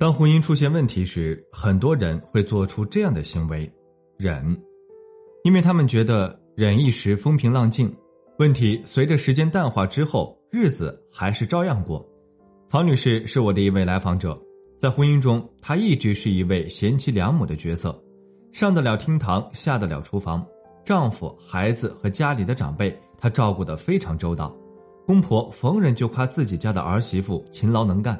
[0.00, 3.70] 当婚姻出现问题时，很多人会做出这样的行为：
[4.16, 4.58] 忍，
[5.44, 7.94] 因为他们觉得忍一时风平浪静，
[8.38, 12.02] 问题随着时间淡化之后，日子还是照样过。
[12.70, 14.40] 曹女士是我的一位来访者，
[14.80, 17.94] 在婚姻中，她一直是一位贤妻良母的角色，
[18.52, 20.42] 上得了厅堂，下得了厨房，
[20.82, 24.50] 丈夫、孩子和家里的长辈，她照顾得非常周到。
[25.06, 28.18] 公婆逢人就夸自己家的儿媳妇勤劳能干。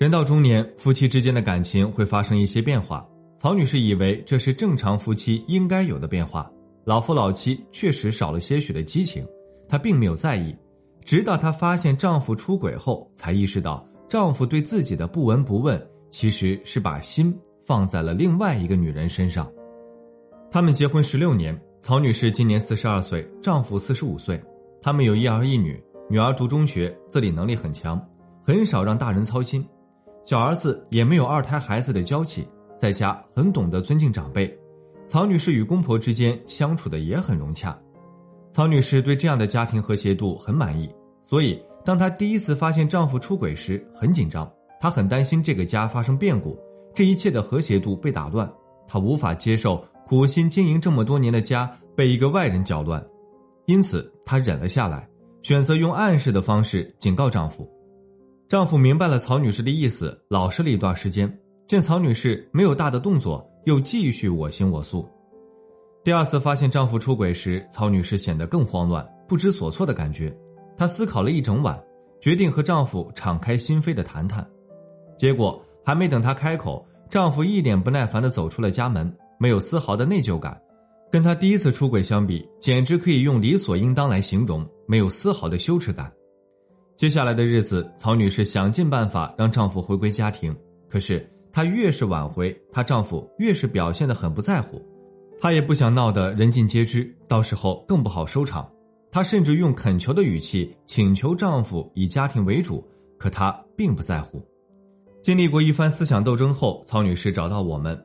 [0.00, 3.06] 人到中年，夫妻之间的感情会发生一些变化。
[3.36, 6.50] 曹女士以为这是正常夫妻应该有的变化，
[6.84, 9.22] 老夫老妻确实少了些许的激情，
[9.68, 10.56] 她并没有在意。
[11.04, 15.78] 直到她发现丈夫出轨后，才意识到丈夫对自己的不闻不问，
[16.10, 19.52] 其实是把心放在了另外一个女人身上。
[20.50, 24.42] 他们结婚十六年，曹女士今年四十二岁，丈夫四十五岁，
[24.80, 28.02] 他们有一儿一女，女儿读中学，自理能力很强，
[28.42, 29.62] 很少让大人操心。
[30.24, 32.46] 小儿子也没有二胎孩子的娇气，
[32.78, 34.56] 在家很懂得尊敬长辈。
[35.06, 37.76] 曹女士与公婆之间相处的也很融洽，
[38.52, 40.88] 曹女士对这样的家庭和谐度很满意。
[41.26, 44.48] 所以，当她第一次发现丈夫出轨时，很紧张，
[44.80, 46.56] 她很担心这个家发生变故，
[46.94, 48.48] 这一切的和谐度被打乱。
[48.86, 53.04] 她无法接受苦心经营这么多年的家被一个外人搅乱，
[53.66, 55.08] 因此她忍了下来，
[55.42, 57.68] 选择用暗示的方式警告丈夫。
[58.50, 61.32] 丈夫明白了曹女士的意思，老实了一段时间。
[61.68, 65.08] 见曹女士没有大的动作，又继续我行我素。
[66.02, 70.36] 第二次发现丈夫出轨时，曹女士显得更慌乱、不知所措的感觉。
[70.76, 71.80] 她思考了一整晚，
[72.20, 74.44] 决定和丈夫敞开心扉的谈谈。
[75.16, 80.60] 结果还没等她开口，丈夫一脸不耐烦的走出了家门，没有丝毫的内疚感。
[81.08, 86.12] 跟她第一次出轨相比，简直可以用理所应当来形容，没有丝毫的羞耻感。
[87.00, 90.54] 接下来的日子，曹女士想尽办法让丈夫回归家庭，
[90.86, 94.78] 可是她越是挽回，她丈夫越是表现得很不在乎。
[95.40, 98.70] 她也不想闹得人尽皆知，到时候更不好收场。
[99.10, 104.38] 她甚至用恳求的语气请求丈夫以家庭为主，可他并不在乎。
[105.22, 107.98] 经历过一番思想斗争后，曹女士找到我们，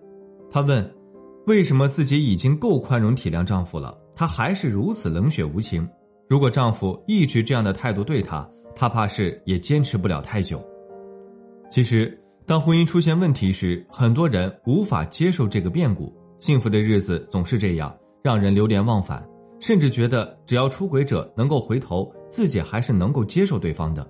[0.49, 0.89] 她问：
[1.47, 5.85] 为什么自己已经够宽容体谅丈夫了，她还是如此冷血无情？
[6.29, 10.61] 如果丈夫一直这样的态度对她，他怕是也坚持不了太久。
[11.71, 12.15] 其实，
[12.45, 16.13] 当婚姻出现问题时，很多人无法接受这个变故。
[16.39, 19.25] 幸福的日子总是这样，让人流连忘返，
[19.59, 24.05] 甚至觉得只要出轨者能够回头，自己还是能够接受对方的。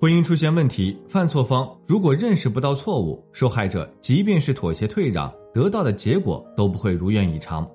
[0.00, 7.68] 婚姻出现问题，犯错方如果认识不到错误，受害者即便是妥协退让，得到的结果都不会如愿以偿，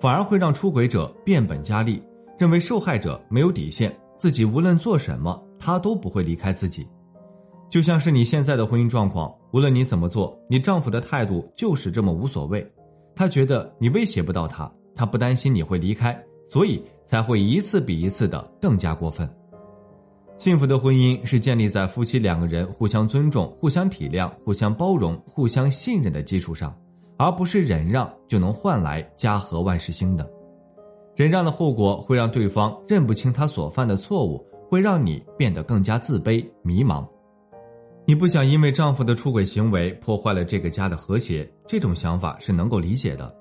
[0.00, 2.02] 反而会让出轨者变本加厉，
[2.38, 3.94] 认为受害者没有底线。
[4.18, 6.86] 自己无论做什么，他都不会离开自己，
[7.70, 12.66] 就像是你现在的婚姻状况，无论你怎么做，你丈夫的态度就是这么无所谓。
[13.14, 19.28] 他觉得你威胁不到他，他不担心你会离开，所以才会一次比一次的更加过分。
[20.36, 26.72] 幸福的婚姻是建立在夫妻两个人互相尊重、互相体谅、互相包容、互相信任的基础上，
[27.16, 30.28] 而不是忍让就能换来家和万事兴的。
[31.18, 34.38] 忍让的后果会让对方认不清他所犯的错误，
[34.70, 37.04] 会让你变得更加自卑、迷茫。
[38.06, 43.34] 你不想因为丈夫的出轨行为破坏了这个家的和谐，这种想法是能够理解的。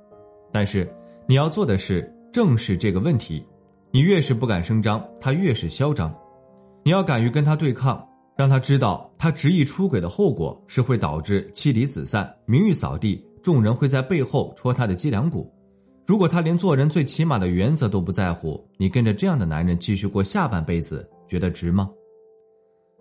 [0.51, 0.91] 但是
[1.27, 3.45] 你要做的是正视这个问题。
[3.91, 6.11] 你越是不敢声张，他越是嚣张。
[6.81, 8.03] 你要敢于跟他对抗，
[8.35, 15.53] 让他知道他执意出轨的后果是会导致妻离子散、名誉扫地，众人会在背后戳他的脊梁骨。
[16.07, 21.91] 如果他连做人最起码的原则都不在乎，你跟着这样的男人继续过下半辈子，觉得值吗？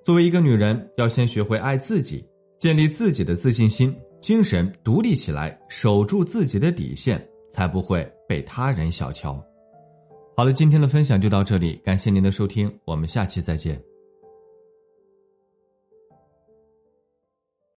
[0.04, 2.26] 作为一个女人，要先学会爱自己，
[2.58, 9.40] 建立自己的自信心，精神独立起来，守住自己的底线，才不会被他人小瞧。
[10.36, 13.80] 好了，今天的分享就到这里，感谢您的收听，我们下期再见。